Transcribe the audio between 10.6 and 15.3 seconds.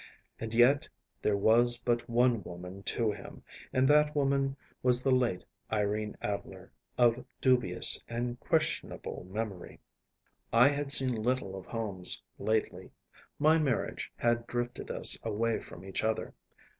had seen little of Holmes lately. My marriage had drifted us